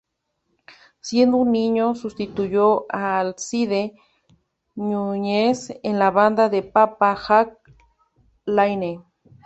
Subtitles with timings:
[0.99, 3.93] Siendo un niño, sustituyó a Alcide
[4.73, 7.59] Núñez en la banda de Papa Jack
[8.45, 9.03] Laine.